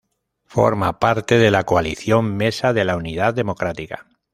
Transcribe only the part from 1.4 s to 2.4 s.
la coalición